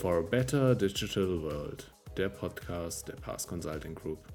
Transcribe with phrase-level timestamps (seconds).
[0.00, 4.28] For a Better Digital World, der Podcast der Pass Consulting Group.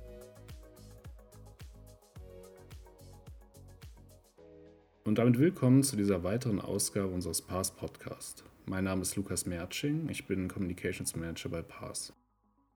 [5.06, 8.44] Und damit willkommen zu dieser weiteren Ausgabe unseres Pass Podcast.
[8.66, 12.12] Mein Name ist Lukas Mertsching, ich bin Communications Manager bei Pass.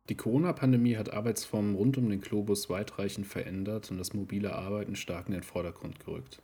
[0.07, 5.27] Die Corona-Pandemie hat Arbeitsformen rund um den Globus weitreichend verändert und das mobile Arbeiten stark
[5.27, 6.41] in den Vordergrund gerückt.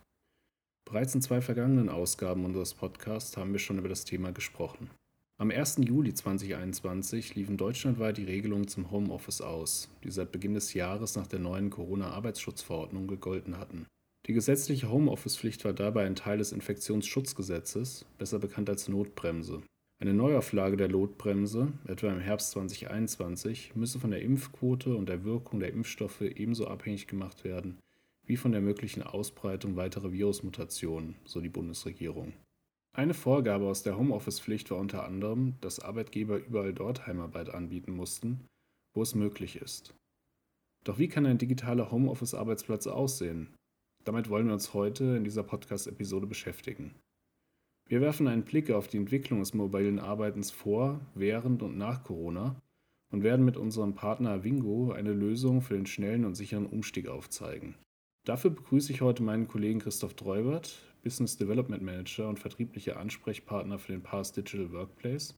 [0.84, 4.90] Bereits in zwei vergangenen Ausgaben unseres Podcasts haben wir schon über das Thema gesprochen.
[5.36, 5.80] Am 1.
[5.84, 11.26] Juli 2021 liefen deutschlandweit die Regelungen zum Homeoffice aus, die seit Beginn des Jahres nach
[11.26, 13.86] der neuen Corona-Arbeitsschutzverordnung gegolten hatten.
[14.26, 19.62] Die gesetzliche Homeoffice-Pflicht war dabei ein Teil des Infektionsschutzgesetzes, besser bekannt als Notbremse,
[20.00, 25.58] eine Neuauflage der Notbremse, etwa im Herbst 2021, müsse von der Impfquote und der Wirkung
[25.58, 27.78] der Impfstoffe ebenso abhängig gemacht werden
[28.26, 32.32] wie von der möglichen Ausbreitung weiterer Virusmutationen, so die Bundesregierung.
[32.96, 38.46] Eine Vorgabe aus der Homeoffice-Pflicht war unter anderem, dass Arbeitgeber überall dort Heimarbeit anbieten mussten,
[38.94, 39.96] wo es möglich ist.
[40.84, 43.52] Doch wie kann ein digitaler Homeoffice-Arbeitsplatz aussehen?
[44.04, 46.94] Damit wollen wir uns heute in dieser Podcast-Episode beschäftigen.
[47.88, 52.54] Wir werfen einen Blick auf die Entwicklung des mobilen Arbeitens vor, während und nach Corona
[53.10, 57.74] und werden mit unserem Partner Wingo eine Lösung für den schnellen und sicheren Umstieg aufzeigen.
[58.24, 63.92] Dafür begrüße ich heute meinen Kollegen Christoph Treubert, Business Development Manager und vertrieblicher Ansprechpartner für
[63.92, 65.34] den Pass Digital Workplace,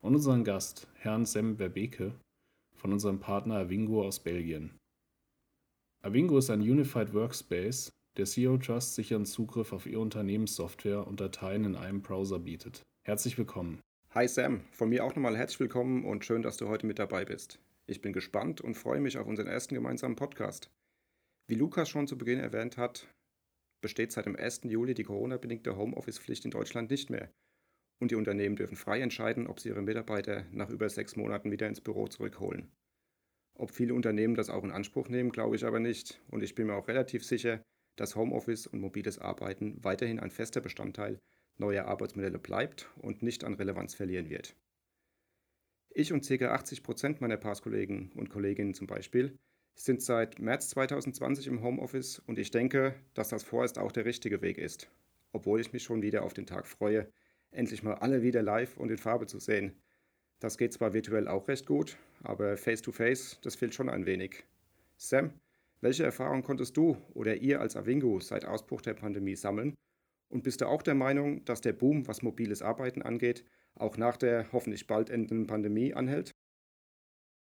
[0.00, 2.14] und unseren Gast, Herrn Sem Verbeke,
[2.74, 4.78] von unserem Partner Avingo aus Belgien.
[6.02, 11.64] Avingo ist ein Unified Workspace, der CEO Trust sicheren Zugriff auf Ihr Unternehmenssoftware und Dateien
[11.64, 12.82] in einem Browser bietet.
[13.04, 13.80] Herzlich willkommen.
[14.14, 17.26] Hi Sam, von mir auch nochmal herzlich willkommen und schön, dass du heute mit dabei
[17.26, 17.58] bist.
[17.86, 20.70] Ich bin gespannt und freue mich auf unseren ersten gemeinsamen Podcast.
[21.46, 23.06] Wie Lukas schon zu Beginn erwähnt hat,
[23.80, 24.62] besteht seit dem 1.
[24.64, 27.32] Juli die Corona-bedingte Homeoffice-Pflicht in Deutschland nicht mehr.
[28.00, 31.66] Und die Unternehmen dürfen frei entscheiden, ob sie ihre Mitarbeiter nach über sechs Monaten wieder
[31.66, 32.70] ins Büro zurückholen.
[33.54, 36.22] Ob viele Unternehmen das auch in Anspruch nehmen, glaube ich aber nicht.
[36.28, 37.60] Und ich bin mir auch relativ sicher,
[37.96, 41.18] dass Homeoffice und mobiles Arbeiten weiterhin ein fester Bestandteil
[41.56, 44.54] neuer Arbeitsmodelle bleibt und nicht an Relevanz verlieren wird.
[45.90, 46.52] Ich und ca.
[46.52, 49.36] 80 Prozent meiner Passkollegen und Kolleginnen zum Beispiel
[49.80, 54.42] sind seit März 2020 im Homeoffice und ich denke, dass das vorerst auch der richtige
[54.42, 54.90] Weg ist,
[55.32, 57.08] obwohl ich mich schon wieder auf den Tag freue,
[57.52, 59.80] endlich mal alle wieder live und in Farbe zu sehen.
[60.40, 64.44] Das geht zwar virtuell auch recht gut, aber face-to-face, -face, das fehlt schon ein wenig.
[64.96, 65.32] Sam,
[65.80, 69.74] welche Erfahrungen konntest du oder ihr als Avingo seit Ausbruch der Pandemie sammeln?
[70.28, 73.44] Und bist du auch der Meinung, dass der Boom, was mobiles Arbeiten angeht,
[73.76, 76.32] auch nach der hoffentlich bald endenden Pandemie anhält?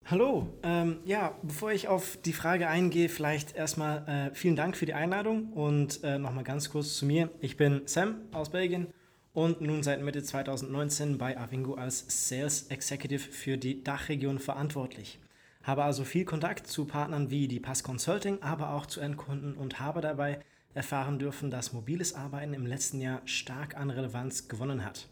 [0.07, 4.85] Hallo, ähm, ja, bevor ich auf die Frage eingehe, vielleicht erstmal äh, vielen Dank für
[4.85, 7.31] die Einladung und äh, nochmal ganz kurz zu mir.
[7.39, 8.85] Ich bin Sam aus Belgien
[9.33, 15.19] und nun seit Mitte 2019 bei Avingo als Sales Executive für die Dachregion verantwortlich.
[15.63, 19.79] Habe also viel Kontakt zu Partnern wie die Pass Consulting, aber auch zu Endkunden und
[19.79, 20.39] habe dabei
[20.75, 25.09] erfahren dürfen, dass mobiles Arbeiten im letzten Jahr stark an Relevanz gewonnen hat.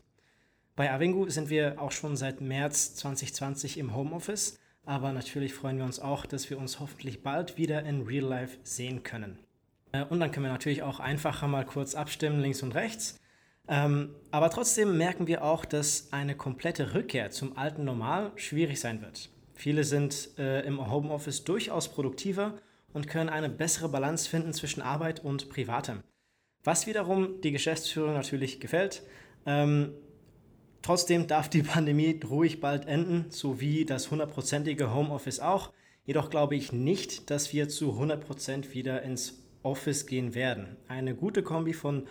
[0.75, 5.85] Bei Avingu sind wir auch schon seit März 2020 im Homeoffice, aber natürlich freuen wir
[5.85, 9.39] uns auch, dass wir uns hoffentlich bald wieder in Real Life sehen können.
[9.91, 13.19] Äh, und dann können wir natürlich auch einfacher mal kurz abstimmen, links und rechts.
[13.67, 19.01] Ähm, aber trotzdem merken wir auch, dass eine komplette Rückkehr zum alten Normal schwierig sein
[19.01, 19.29] wird.
[19.53, 22.55] Viele sind äh, im Homeoffice durchaus produktiver
[22.91, 26.01] und können eine bessere Balance finden zwischen Arbeit und Privatem.
[26.63, 29.03] Was wiederum die Geschäftsführung natürlich gefällt.
[29.45, 29.93] Ähm,
[30.83, 35.73] trotzdem darf die Pandemie ruhig bald enden, so wie das hundertprozentige Homeoffice auch.
[36.05, 40.75] Jedoch glaube ich nicht, dass wir zu 100% wieder ins Office gehen werden.
[40.87, 42.07] Eine gute Kombi von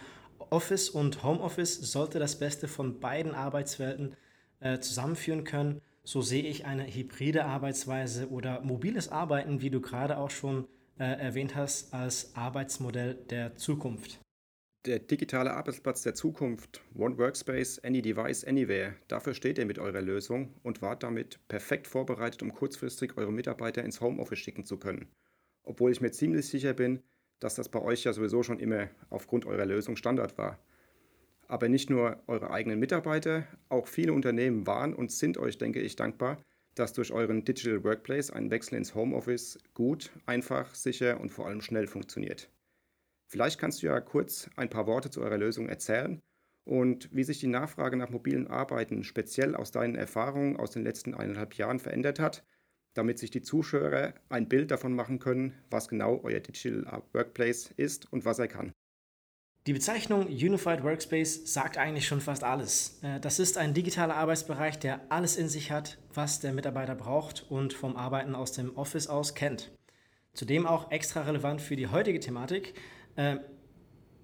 [0.51, 4.17] Office und Homeoffice sollte das Beste von beiden Arbeitswelten
[4.59, 10.19] äh, zusammenführen können so sehe ich eine hybride Arbeitsweise oder mobiles Arbeiten, wie du gerade
[10.19, 10.67] auch schon
[10.99, 14.19] äh, erwähnt hast, als Arbeitsmodell der Zukunft.
[14.85, 20.01] Der digitale Arbeitsplatz der Zukunft, One Workspace, Any Device, Anywhere, dafür steht ihr mit eurer
[20.01, 25.07] Lösung und wart damit perfekt vorbereitet, um kurzfristig eure Mitarbeiter ins Homeoffice schicken zu können.
[25.63, 27.01] Obwohl ich mir ziemlich sicher bin,
[27.39, 30.59] dass das bei euch ja sowieso schon immer aufgrund eurer Lösung Standard war.
[31.47, 35.95] Aber nicht nur eure eigenen Mitarbeiter, auch viele Unternehmen waren und sind euch, denke ich,
[35.95, 36.43] dankbar,
[36.75, 41.61] dass durch euren Digital Workplace ein Wechsel ins Homeoffice gut, einfach, sicher und vor allem
[41.61, 42.51] schnell funktioniert.
[43.33, 46.21] Vielleicht kannst du ja kurz ein paar Worte zu eurer Lösung erzählen
[46.65, 51.15] und wie sich die Nachfrage nach mobilen Arbeiten speziell aus deinen Erfahrungen aus den letzten
[51.15, 52.45] eineinhalb Jahren verändert hat,
[52.93, 58.13] damit sich die Zuschauer ein Bild davon machen können, was genau euer Digital Workplace ist
[58.13, 58.71] und was er kann.
[59.67, 63.01] Die Bezeichnung Unified Workspace sagt eigentlich schon fast alles.
[63.03, 67.47] Äh, das ist ein digitaler Arbeitsbereich, der alles in sich hat, was der Mitarbeiter braucht
[67.49, 69.73] und vom Arbeiten aus dem Office aus kennt.
[70.35, 72.75] Zudem auch extra relevant für die heutige Thematik,
[73.17, 73.37] äh,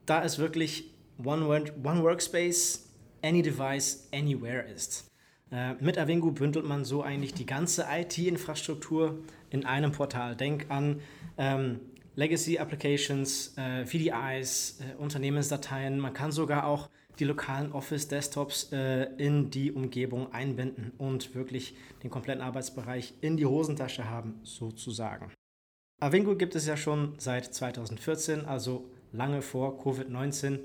[0.07, 2.89] da es wirklich One, One Workspace,
[3.23, 5.09] Any Device, Anywhere ist.
[5.51, 9.19] Äh, mit Avingu bündelt man so eigentlich die ganze IT-Infrastruktur
[9.51, 10.37] in einem Portal.
[10.37, 11.01] Denk an
[11.37, 11.81] ähm,
[12.15, 15.99] Legacy Applications, äh, VDIs, äh, Unternehmensdateien.
[15.99, 16.89] Man kann sogar auch
[17.19, 23.47] die lokalen Office-Desktops äh, in die Umgebung einbinden und wirklich den kompletten Arbeitsbereich in die
[23.47, 25.33] Hosentasche haben, sozusagen.
[26.01, 30.61] Avingo gibt es ja schon seit 2014, also lange vor Covid-19.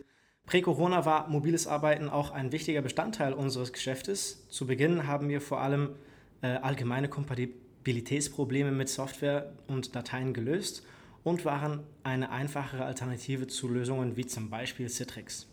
[0.45, 4.47] Prä-Corona war mobiles Arbeiten auch ein wichtiger Bestandteil unseres Geschäftes.
[4.49, 5.95] Zu Beginn haben wir vor allem
[6.43, 10.85] äh, allgemeine Kompatibilitätsprobleme mit Software und Dateien gelöst
[11.23, 15.47] und waren eine einfachere Alternative zu Lösungen wie zum Beispiel Citrix.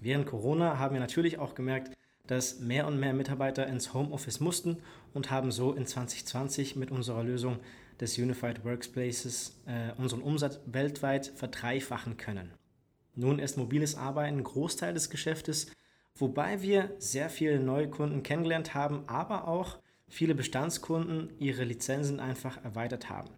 [0.00, 1.90] Während Corona haben wir natürlich auch gemerkt,
[2.28, 4.76] dass mehr und mehr Mitarbeiter ins Homeoffice mussten
[5.14, 7.58] und haben so in 2020 mit unserer Lösung
[8.00, 12.52] des Unified Workspaces äh, unseren Umsatz weltweit verdreifachen können.
[13.14, 15.72] Nun ist mobiles Arbeiten ein Großteil des Geschäftes,
[16.14, 19.78] wobei wir sehr viele neue Kunden kennengelernt haben, aber auch
[20.08, 23.30] viele Bestandskunden ihre Lizenzen einfach erweitert haben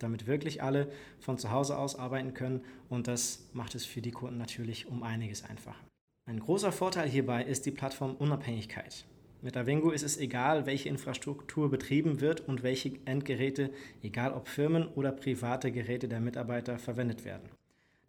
[0.00, 0.90] damit wirklich alle
[1.20, 5.02] von zu Hause aus arbeiten können und das macht es für die Kunden natürlich um
[5.02, 5.78] einiges einfacher.
[6.26, 9.04] Ein großer Vorteil hierbei ist die Plattformunabhängigkeit.
[9.42, 13.70] Mit Avengo ist es egal, welche Infrastruktur betrieben wird und welche Endgeräte,
[14.02, 17.48] egal ob Firmen oder private Geräte der Mitarbeiter verwendet werden.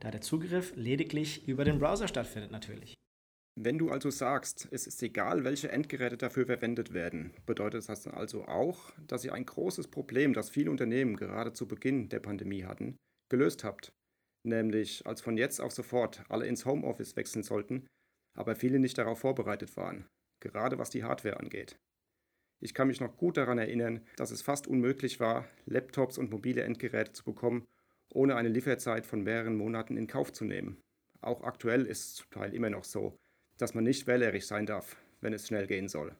[0.01, 2.95] Da der Zugriff lediglich über den Browser stattfindet natürlich.
[3.55, 8.45] Wenn du also sagst, es ist egal, welche Endgeräte dafür verwendet werden, bedeutet das also
[8.45, 12.97] auch, dass ihr ein großes Problem, das viele Unternehmen gerade zu Beginn der Pandemie hatten,
[13.29, 13.93] gelöst habt.
[14.43, 17.87] Nämlich, als von jetzt auf sofort alle ins Homeoffice wechseln sollten,
[18.33, 20.07] aber viele nicht darauf vorbereitet waren,
[20.41, 21.79] gerade was die Hardware angeht.
[22.59, 26.61] Ich kann mich noch gut daran erinnern, dass es fast unmöglich war, Laptops und mobile
[26.63, 27.65] Endgeräte zu bekommen,
[28.09, 30.81] ohne eine Lieferzeit von mehreren Monaten in Kauf zu nehmen.
[31.21, 33.17] Auch aktuell ist es zum Teil immer noch so,
[33.57, 36.15] dass man nicht wählerisch sein darf, wenn es schnell gehen soll.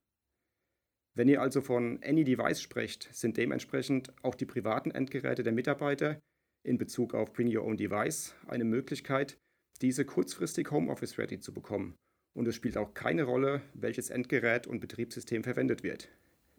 [1.14, 6.22] Wenn ihr also von Any Device sprecht, sind dementsprechend auch die privaten Endgeräte der Mitarbeiter
[6.64, 9.38] in Bezug auf Bring Your Own Device eine Möglichkeit,
[9.82, 11.98] diese kurzfristig Homeoffice ready zu bekommen.
[12.34, 16.10] Und es spielt auch keine Rolle, welches Endgerät und Betriebssystem verwendet wird.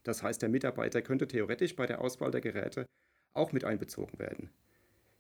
[0.02, 2.86] Das heißt, der Mitarbeiter könnte theoretisch bei der Auswahl der Geräte
[3.34, 4.50] auch mit einbezogen werden.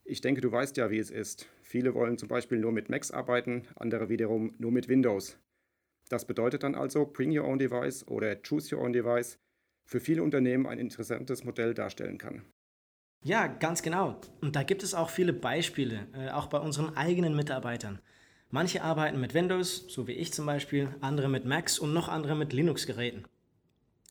[0.04, 1.46] Ich denke, du weißt ja, wie es ist.
[1.62, 5.38] Viele wollen zum Beispiel nur mit Macs arbeiten, andere wiederum nur mit Windows.
[6.08, 9.38] Das bedeutet dann also Bring Your Own Device oder Choose Your Own Device
[9.86, 12.42] für viele Unternehmen ein interessantes Modell darstellen kann.
[13.24, 14.20] Ja, ganz genau.
[14.40, 18.00] Und da gibt es auch viele Beispiele, äh, auch bei unseren eigenen Mitarbeitern.
[18.54, 22.36] Manche arbeiten mit Windows, so wie ich zum Beispiel, andere mit Macs und noch andere
[22.36, 23.24] mit Linux-Geräten.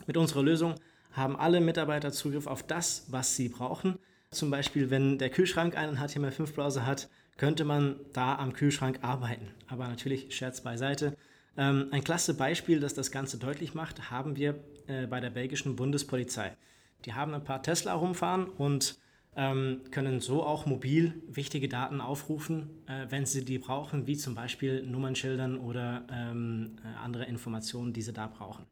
[0.08, 0.74] Mit unserer Lösung
[1.12, 4.00] haben alle Mitarbeiter Zugriff auf das, was sie brauchen.
[4.32, 7.08] Zum Beispiel, wenn der Kühlschrank einen HTML5-Browser hat,
[7.38, 9.48] könnte man da am Kühlschrank arbeiten.
[9.68, 11.16] Aber natürlich, Scherz beiseite.
[11.56, 14.56] Ähm, ein klasse Beispiel, das das Ganze deutlich macht, haben wir
[14.88, 16.58] äh, bei der belgischen Bundespolizei.
[17.06, 18.98] Die haben ein paar Tesla rumfahren und
[19.34, 24.84] können so auch mobil wichtige Daten aufrufen, äh, wenn sie die brauchen, wie zum Beispiel
[24.84, 28.66] Nummernschildern oder ähm, äh, andere Informationen, die sie da brauchen.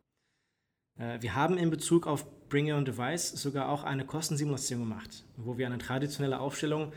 [0.98, 5.24] Äh, wir haben in Bezug auf Bring Your Own Device sogar auch eine Kostensimulation gemacht,
[5.38, 6.94] wo wir eine traditionelle Aufstellung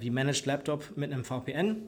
[0.00, 1.82] wie Managed Laptop mit einem VPN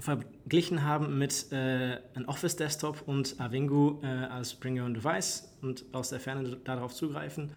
[0.00, 6.08] verglichen haben mit einem Office Desktop und Avingu als Bring Your Own Device und aus
[6.08, 7.52] der Ferne darauf zugreifen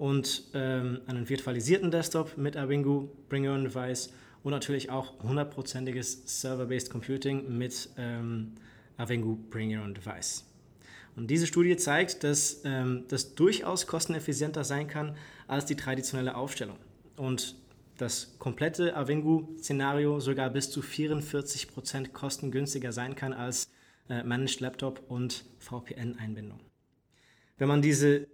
[0.00, 4.10] und ähm, einen virtualisierten Desktop mit Avingu, Bring Your Own Device
[4.42, 8.52] und natürlich auch hundertprozentiges Server-Based Computing mit ähm,
[8.96, 10.46] Avingu Bring Your Own Device.
[11.16, 16.78] Und diese Studie zeigt, dass ähm, das durchaus kosteneffizienter sein kann als die traditionelle Aufstellung.
[17.18, 17.56] Und
[17.98, 23.68] das komplette Avengu-Szenario sogar bis zu 44% kostengünstiger sein kann als
[24.08, 26.60] äh, Managed Laptop und VPN-Einbindung.
[27.58, 28.26] Wenn man diese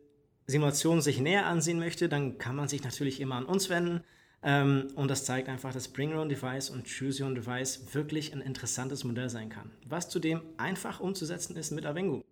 [0.47, 4.05] Simulation sich näher ansehen möchte, dann kann man sich natürlich immer an uns wenden.
[4.43, 7.95] Ähm, und das zeigt einfach, dass Bring Your Own Device und Choose Your Own Device
[7.95, 12.23] wirklich ein interessantes Modell sein kann, was zudem einfach umzusetzen ist mit Avengu.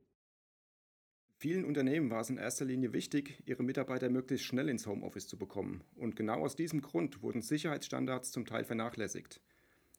[1.37, 5.37] Vielen Unternehmen war es in erster Linie wichtig, ihre Mitarbeiter möglichst schnell ins Homeoffice zu
[5.37, 5.83] bekommen.
[5.97, 9.41] Und genau aus diesem Grund wurden Sicherheitsstandards zum Teil vernachlässigt.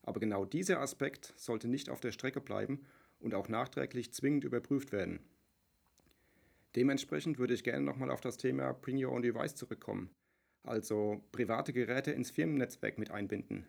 [0.01, 2.85] Aber genau dieser Aspekt sollte nicht auf der Strecke bleiben
[3.19, 5.19] und auch nachträglich zwingend überprüft werden.
[6.75, 10.09] Dementsprechend würde ich gerne nochmal auf das Thema Bring Your Own Device zurückkommen,
[10.63, 13.65] also private Geräte ins Firmennetzwerk mit einbinden.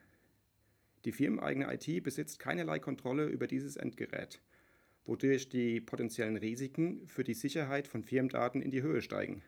[1.04, 4.40] Die firmeneigene IT besitzt keinerlei Kontrolle über dieses Endgerät,
[5.04, 9.44] wodurch die potenziellen Risiken für die Sicherheit von Firmendaten in die Höhe steigen.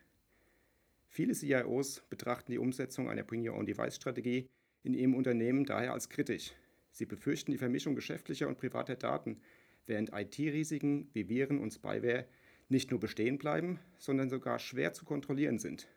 [1.09, 4.47] Viele CIOs betrachten die Umsetzung einer Bring-Your-Own-Device-Strategie
[4.83, 6.53] in ihrem Unternehmen daher als kritisch.
[6.91, 9.41] Sie befürchten die Vermischung geschäftlicher und privater Daten,
[9.85, 12.25] während IT-Risiken wie Viren und Spyware
[12.69, 15.87] nicht nur bestehen bleiben, sondern sogar schwer zu kontrollieren sind.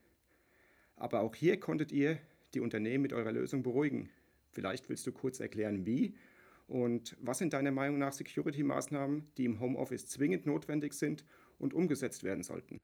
[0.96, 2.18] Aber auch hier konntet ihr
[2.54, 4.10] die Unternehmen mit eurer Lösung beruhigen.
[4.50, 6.14] Vielleicht willst du kurz erklären, wie
[6.68, 11.24] und was sind deiner Meinung nach Security-Maßnahmen, die im Homeoffice zwingend notwendig sind
[11.58, 12.78] und umgesetzt werden sollten?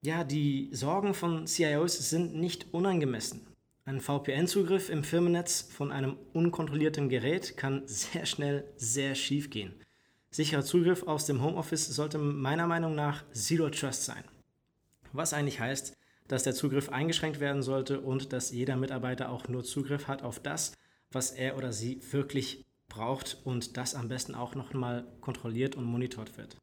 [0.00, 3.46] Ja, die Sorgen von CIOs sind nicht unangemessen.
[3.84, 9.74] Ein VPN-Zugriff im Firmennetz von einem unkontrollierten Gerät kann sehr schnell sehr schief gehen.
[10.32, 14.24] Sicherer Zugriff aus dem Homeoffice sollte meiner Meinung nach Zero Trust sein.
[15.12, 15.94] Was eigentlich heißt,
[16.26, 20.40] dass der Zugriff eingeschränkt werden sollte und dass jeder Mitarbeiter auch nur Zugriff hat auf
[20.40, 20.72] das,
[21.10, 25.84] was er oder sie wirklich braucht und das am besten auch noch mal kontrolliert und
[25.84, 26.56] monitort wird.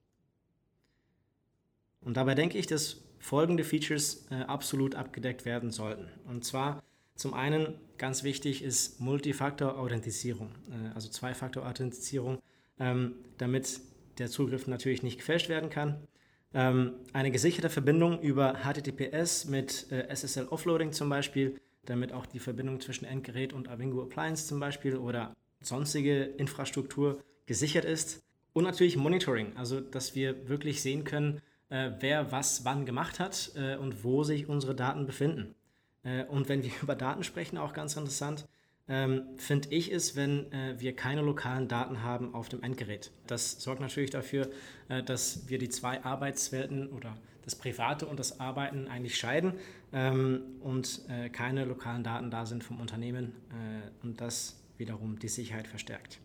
[2.01, 6.07] Und dabei denke ich, dass folgende Features äh, absolut abgedeckt werden sollten.
[6.25, 6.81] Und zwar
[7.15, 12.39] zum einen ganz wichtig ist Multifaktor-Authentisierung, äh, also Zwei-Faktor-Authentisierung,
[12.79, 13.81] ähm, damit
[14.17, 16.07] der Zugriff natürlich nicht gefälscht werden kann.
[16.53, 22.39] Ähm, eine gesicherte Verbindung über HTTPS mit äh, SSL Offloading zum Beispiel, damit auch die
[22.39, 28.23] Verbindung zwischen Endgerät und Avingo Appliance zum Beispiel oder sonstige Infrastruktur gesichert ist.
[28.53, 33.51] Und natürlich Monitoring, also dass wir wirklich sehen können, äh, wer was wann gemacht hat
[33.55, 35.55] äh, und wo sich unsere Daten befinden.
[36.03, 38.47] Äh, und wenn wir über Daten sprechen, auch ganz interessant,
[38.89, 43.11] ähm, finde ich es, wenn äh, wir keine lokalen Daten haben auf dem Endgerät.
[43.27, 44.49] Das sorgt natürlich dafür,
[44.89, 49.53] äh, dass wir die zwei Arbeitswelten oder das Private und das Arbeiten eigentlich scheiden
[49.93, 55.29] ähm, und äh, keine lokalen Daten da sind vom Unternehmen äh, und das wiederum die
[55.29, 56.19] Sicherheit verstärkt.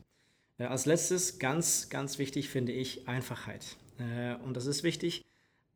[0.58, 3.76] Äh, als letztes, ganz, ganz wichtig finde ich Einfachheit.
[3.98, 5.22] Äh, und das ist wichtig,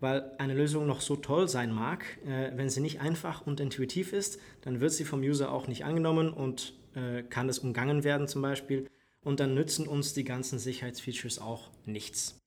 [0.01, 4.13] weil eine Lösung noch so toll sein mag, äh, wenn sie nicht einfach und intuitiv
[4.13, 8.29] ist, dann wird sie vom User auch nicht angenommen und äh, kann es umgangen werden
[8.29, 8.89] zum Beispiel.
[9.25, 12.39] Und dann nützen uns die ganzen Sicherheitsfeatures auch nichts.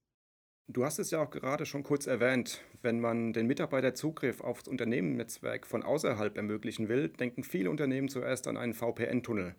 [0.67, 2.61] Du hast es ja auch gerade schon kurz erwähnt.
[2.81, 8.47] Wenn man den Mitarbeiter Zugriff aufs Unternehmensnetzwerk von außerhalb ermöglichen will, denken viele Unternehmen zuerst
[8.47, 9.55] an einen VPN-Tunnel,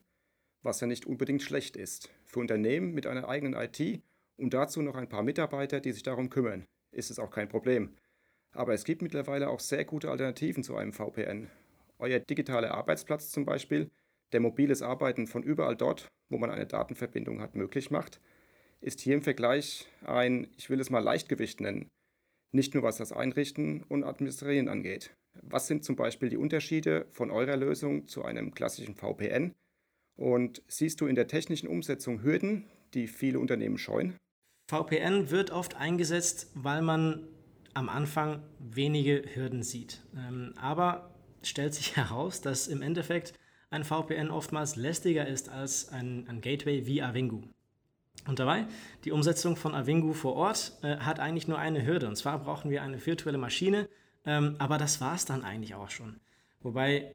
[0.63, 2.09] was ja nicht unbedingt schlecht ist.
[2.25, 4.03] Für Unternehmen mit einer eigenen IT
[4.39, 7.97] und dazu noch ein paar Mitarbeiter, die sich darum kümmern ist es auch kein Problem.
[8.53, 11.51] Aber es gibt mittlerweile auch sehr gute Alternativen zu einem VPN.
[11.99, 13.91] Euer digitaler Arbeitsplatz zum Beispiel,
[14.33, 18.21] der mobiles Arbeiten von überall dort, wo man eine Datenverbindung hat, möglich macht,
[18.81, 21.89] ist hier im Vergleich ein, ich will es mal Leichtgewicht nennen.
[22.51, 25.15] Nicht nur was das Einrichten und Administrieren angeht.
[25.41, 29.53] Was sind zum Beispiel die Unterschiede von eurer Lösung zu einem klassischen VPN?
[30.17, 34.17] Und siehst du in der technischen Umsetzung Hürden, die viele Unternehmen scheuen?
[34.73, 37.29] VPN wird oft eingesetzt, weil man
[37.75, 40.01] am Anfang wenige Hürden sieht.
[40.17, 41.11] Ähm, aber
[41.43, 43.35] stellt sich heraus, dass im Endeffekt
[43.69, 47.43] ein VPN oftmals lästiger ist als ein, ein Gateway wie Avingu.
[48.27, 48.67] Und dabei,
[49.05, 52.09] die Umsetzung von Avingu vor Ort äh, hat eigentlich nur eine Hürde.
[52.09, 53.91] Und zwar brauchen wir eine virtuelle Maschine,
[54.25, 56.19] ähm, aber das war es dann eigentlich auch schon.
[56.63, 57.15] Wobei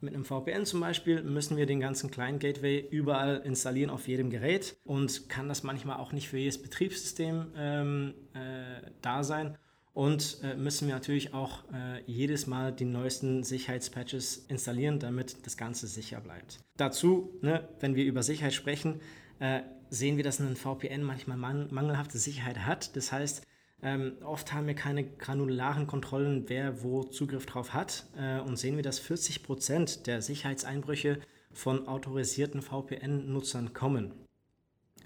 [0.00, 4.30] mit einem VPN zum Beispiel müssen wir den ganzen Client Gateway überall installieren auf jedem
[4.30, 9.58] Gerät und kann das manchmal auch nicht für jedes Betriebssystem ähm, äh, da sein.
[9.94, 15.56] Und äh, müssen wir natürlich auch äh, jedes Mal die neuesten Sicherheitspatches installieren, damit das
[15.56, 16.60] Ganze sicher bleibt.
[16.76, 19.00] Dazu, ne, wenn wir über Sicherheit sprechen,
[19.40, 22.94] äh, sehen wir, dass ein VPN manchmal man mangelhafte Sicherheit hat.
[22.94, 23.42] Das heißt,
[23.82, 28.76] ähm, oft haben wir keine granularen Kontrollen, wer wo Zugriff drauf hat äh, und sehen
[28.76, 31.20] wir, dass 40 Prozent der Sicherheitseinbrüche
[31.52, 34.12] von autorisierten VPN-Nutzern kommen.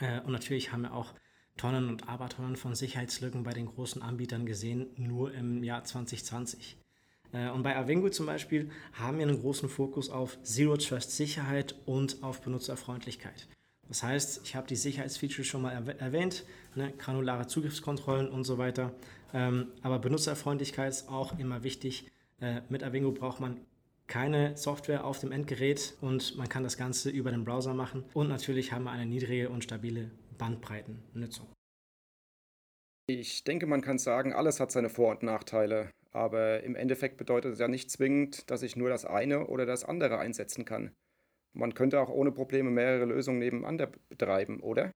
[0.00, 1.14] Äh, und natürlich haben wir auch
[1.58, 6.78] Tonnen und Abertonnen von Sicherheitslücken bei den großen Anbietern gesehen, nur im Jahr 2020.
[7.32, 11.74] Äh, und bei Avengo zum Beispiel haben wir einen großen Fokus auf Zero Trust Sicherheit
[11.84, 13.48] und auf Benutzerfreundlichkeit.
[13.92, 18.94] Das heißt, ich habe die Sicherheitsfeatures schon mal erwähnt, ne, granulare Zugriffskontrollen und so weiter.
[19.34, 22.10] Ähm, aber Benutzerfreundlichkeit ist auch immer wichtig.
[22.40, 23.60] Äh, mit Avengo braucht man
[24.06, 28.02] keine Software auf dem Endgerät und man kann das Ganze über den Browser machen.
[28.14, 31.48] Und natürlich haben wir eine niedrige und stabile Bandbreitennutzung.
[33.08, 35.90] Ich denke, man kann sagen, alles hat seine Vor- und Nachteile.
[36.12, 39.84] Aber im Endeffekt bedeutet es ja nicht zwingend, dass ich nur das eine oder das
[39.84, 40.92] andere einsetzen kann.
[41.52, 44.92] Man könnte auch ohne Probleme mehrere Lösungen nebeneinander betreiben, oder?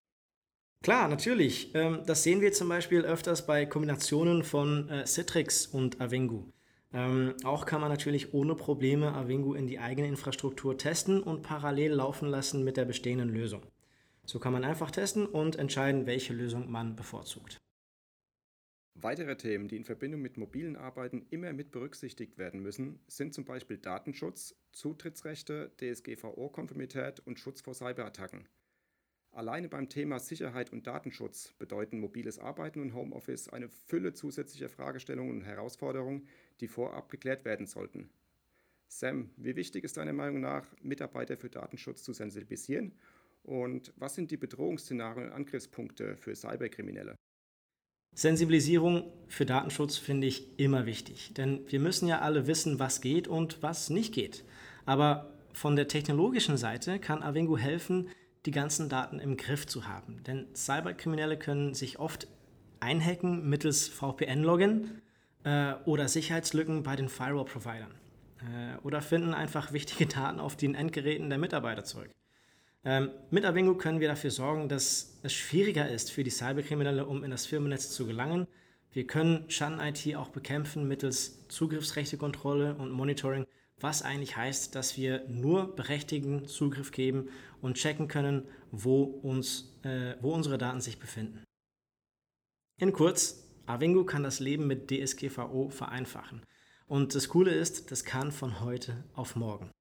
[0.82, 1.74] Klar, natürlich.
[1.74, 6.44] Ähm, das sehen wir zum Beispiel öfters bei Kombinationen von äh, Citrix und Avengu.
[6.92, 11.92] Ähm, auch kann man natürlich ohne Probleme Avingu in die eigene Infrastruktur testen und parallel
[11.92, 13.62] laufen lassen mit der bestehenden Lösung.
[14.24, 17.58] So kann man einfach testen und entscheiden, welche Lösung man bevorzugt.
[18.98, 23.44] Weitere Themen, die in Verbindung mit mobilen Arbeiten immer mit berücksichtigt werden müssen, sind zum
[23.44, 28.48] Beispiel Datenschutz, Zutrittsrechte, DSGVO-Konformität und Schutz vor Cyberattacken.
[29.32, 35.40] Alleine beim Thema Sicherheit und Datenschutz bedeuten mobiles Arbeiten und Homeoffice eine Fülle zusätzlicher Fragestellungen
[35.40, 36.26] und Herausforderungen,
[36.60, 38.08] die vorab geklärt werden sollten.
[38.88, 42.94] Sam, wie wichtig ist deiner Meinung nach, Mitarbeiter für Datenschutz zu sensibilisieren?
[43.42, 47.14] Und was sind die Bedrohungsszenarien und Angriffspunkte für Cyberkriminelle?
[48.16, 53.28] Sensibilisierung für Datenschutz finde ich immer wichtig, denn wir müssen ja alle wissen, was geht
[53.28, 54.42] und was nicht geht.
[54.86, 58.08] Aber von der technologischen Seite kann Avengo helfen,
[58.46, 60.22] die ganzen Daten im Griff zu haben.
[60.26, 62.26] Denn Cyberkriminelle können sich oft
[62.80, 65.02] einhacken mittels VPN-Login
[65.44, 67.94] äh, oder Sicherheitslücken bei den Firewall-Providern
[68.40, 72.08] äh, oder finden einfach wichtige Daten auf den Endgeräten der Mitarbeiter zurück.
[72.86, 77.24] Ähm, mit Avengo können wir dafür sorgen, dass es schwieriger ist für die Cyberkriminelle, um
[77.24, 78.46] in das Firmennetz zu gelangen.
[78.92, 83.44] Wir können Schaden-IT auch bekämpfen mittels Zugriffsrechtekontrolle und Monitoring,
[83.80, 87.28] was eigentlich heißt, dass wir nur Berechtigten Zugriff geben
[87.60, 91.42] und checken können, wo, uns, äh, wo unsere Daten sich befinden.
[92.78, 96.42] In kurz, Avengo kann das Leben mit DSGVO vereinfachen.
[96.86, 99.72] Und das Coole ist, das kann von heute auf morgen.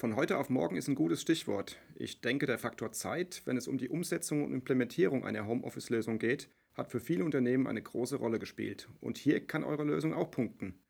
[0.00, 1.76] Von heute auf morgen ist ein gutes Stichwort.
[1.94, 6.48] Ich denke, der Faktor Zeit, wenn es um die Umsetzung und Implementierung einer Homeoffice-Lösung geht,
[6.72, 8.88] hat für viele Unternehmen eine große Rolle gespielt.
[9.02, 10.80] Und hier kann eure Lösung auch punkten.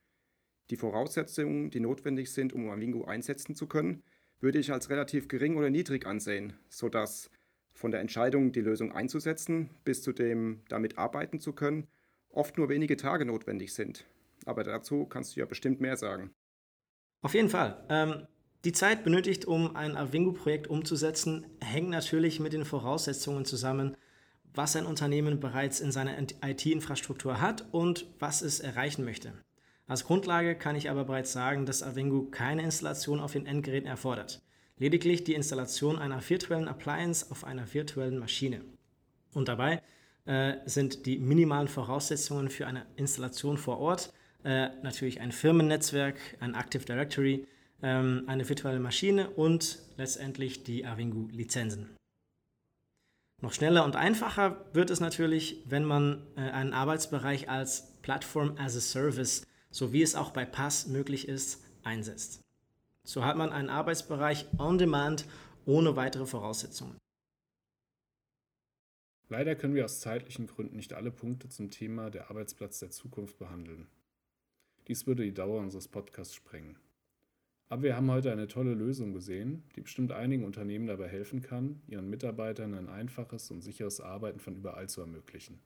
[0.71, 4.05] Die Voraussetzungen, die notwendig sind, um Avingo einsetzen zu können,
[4.38, 7.33] würde ich als relativ gering oder niedrig ansehen, sodass
[7.73, 11.88] von der Entscheidung, die Lösung einzusetzen, bis zu dem damit arbeiten zu können,
[12.29, 14.07] oft nur wenige Tage notwendig sind.
[14.45, 16.31] Aber dazu kannst du ja bestimmt mehr sagen.
[17.23, 17.85] Auf jeden Fall.
[17.88, 18.29] Ähm,
[18.64, 23.97] die Zeit benötigt, um ein Avingu-Projekt umzusetzen, hängt natürlich mit den Voraussetzungen zusammen,
[24.55, 29.33] was ein Unternehmen bereits in seiner IT-Infrastruktur hat und was es erreichen möchte.
[29.87, 34.42] Als Grundlage kann ich aber bereits sagen, dass Avingu keine Installation auf den Endgeräten erfordert.
[34.79, 38.62] Lediglich die Installation einer virtuellen Appliance auf einer virtuellen Maschine.
[39.33, 39.83] Und dabei
[40.27, 44.12] äh, sind die minimalen Voraussetzungen für eine Installation vor Ort
[44.44, 47.46] äh, natürlich ein Firmennetzwerk, ein Active Directory,
[47.83, 51.88] ähm, eine virtuelle Maschine und letztendlich die Avingu-Lizenzen.
[53.43, 58.77] Noch schneller und einfacher wird es natürlich, wenn man äh, einen Arbeitsbereich als Platform as
[58.77, 62.43] a Service, so wie es auch bei Pass möglich ist, einsetzt.
[63.05, 65.27] So hat man einen Arbeitsbereich on demand
[65.64, 66.99] ohne weitere Voraussetzungen.
[69.31, 73.38] Leider können wir aus zeitlichen Gründen nicht alle Punkte zum Thema der Arbeitsplatz der Zukunft
[73.38, 73.87] behandeln.
[74.88, 76.77] Dies würde die Dauer unseres Podcasts sprengen.
[77.70, 81.80] Aber wir haben heute eine tolle Lösung gesehen, die bestimmt einigen Unternehmen dabei helfen kann,
[81.87, 85.61] ihren Mitarbeitern ein einfaches und sicheres Arbeiten von überall zu ermöglichen.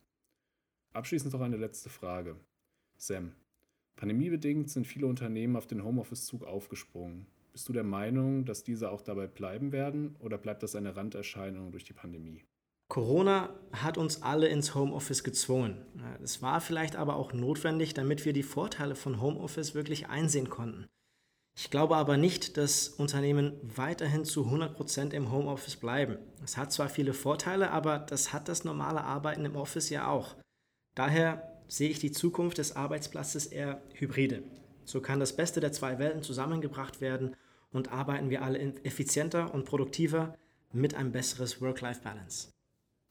[0.93, 2.37] Abschließend noch eine letzte Frage.
[2.99, 3.33] Sam,
[3.97, 7.27] pandemiebedingt sind viele Unternehmen auf den Homeoffice-Zug aufgesprungen.
[7.53, 11.71] Bist du der Meinung, dass diese auch dabei bleiben werden oder bleibt das eine Randerscheinung
[11.71, 12.45] durch die Pandemie?
[12.89, 15.79] Corona hat uns alle ins Homeoffice gezwungen.
[16.23, 20.87] Es war vielleicht aber auch notwendig, damit wir die Vorteile von Homeoffice wirklich einsehen konnten.
[21.57, 26.19] Ich glaube aber nicht, dass Unternehmen weiterhin zu 100% im Homeoffice bleiben.
[26.43, 30.37] Es hat zwar viele Vorteile, aber das hat das normale Arbeiten im Office ja auch.
[30.97, 34.43] Daher sehe ich die Zukunft des Arbeitsplatzes eher hybride.
[34.85, 37.37] So kann das Beste der zwei Welten zusammengebracht werden
[37.73, 40.37] und arbeiten wir alle effizienter und produktiver
[40.73, 42.51] mit einem besseres Work-Life-Balance.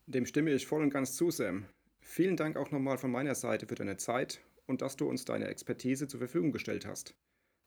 [0.05, 1.65] Dem stimme ich voll und ganz zu, Sam.
[2.01, 5.47] Vielen Dank auch nochmal von meiner Seite für deine Zeit und dass du uns deine
[5.47, 7.15] Expertise zur Verfügung gestellt hast.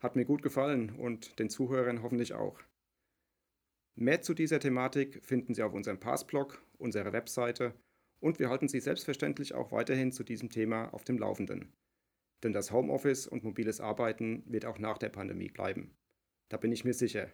[0.00, 2.61] Hat mir gut gefallen und den Zuhörern hoffentlich auch.
[3.94, 7.74] Mehr zu dieser Thematik finden Sie auf unserem Passblog, unserer Webseite
[8.20, 11.72] und wir halten Sie selbstverständlich auch weiterhin zu diesem Thema auf dem Laufenden.
[12.42, 15.96] Denn das Homeoffice und mobiles Arbeiten wird auch nach der Pandemie bleiben.
[16.50, 17.32] Da bin ich mir sicher.